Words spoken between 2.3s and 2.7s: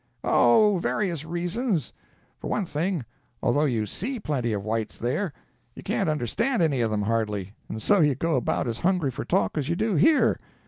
For one